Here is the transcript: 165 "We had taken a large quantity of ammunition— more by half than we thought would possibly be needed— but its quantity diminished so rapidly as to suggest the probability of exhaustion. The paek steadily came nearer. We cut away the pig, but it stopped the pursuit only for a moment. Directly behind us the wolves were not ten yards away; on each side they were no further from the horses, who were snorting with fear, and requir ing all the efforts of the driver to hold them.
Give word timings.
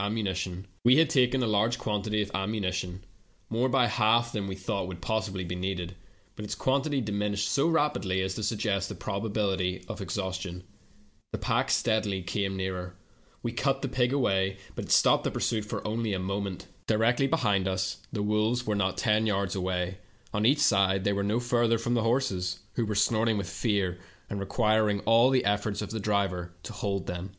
165 0.00 0.64
"We 0.84 0.98
had 0.98 1.10
taken 1.10 1.42
a 1.42 1.48
large 1.48 1.76
quantity 1.76 2.22
of 2.22 2.30
ammunition— 2.32 3.02
more 3.50 3.68
by 3.68 3.88
half 3.88 4.30
than 4.30 4.46
we 4.46 4.54
thought 4.54 4.86
would 4.86 5.02
possibly 5.02 5.42
be 5.42 5.56
needed— 5.56 5.96
but 6.36 6.44
its 6.44 6.54
quantity 6.54 7.00
diminished 7.00 7.48
so 7.48 7.66
rapidly 7.66 8.22
as 8.22 8.36
to 8.36 8.44
suggest 8.44 8.88
the 8.88 8.94
probability 8.94 9.84
of 9.88 10.00
exhaustion. 10.00 10.62
The 11.32 11.38
paek 11.38 11.68
steadily 11.70 12.22
came 12.22 12.56
nearer. 12.56 12.94
We 13.42 13.50
cut 13.50 13.84
away 13.84 13.88
the 13.88 13.88
pig, 13.88 14.68
but 14.76 14.84
it 14.84 14.92
stopped 14.92 15.24
the 15.24 15.32
pursuit 15.32 15.66
only 15.84 16.12
for 16.12 16.16
a 16.16 16.20
moment. 16.20 16.68
Directly 16.86 17.26
behind 17.26 17.66
us 17.66 17.96
the 18.12 18.22
wolves 18.22 18.64
were 18.64 18.76
not 18.76 18.98
ten 18.98 19.26
yards 19.26 19.56
away; 19.56 19.98
on 20.32 20.46
each 20.46 20.60
side 20.60 21.02
they 21.02 21.12
were 21.12 21.24
no 21.24 21.40
further 21.40 21.76
from 21.76 21.94
the 21.94 22.04
horses, 22.04 22.60
who 22.74 22.86
were 22.86 22.94
snorting 22.94 23.36
with 23.36 23.50
fear, 23.50 23.98
and 24.30 24.40
requir 24.40 24.88
ing 24.88 25.00
all 25.00 25.28
the 25.30 25.44
efforts 25.44 25.82
of 25.82 25.90
the 25.90 25.98
driver 25.98 26.54
to 26.62 26.72
hold 26.72 27.08
them. 27.08 27.32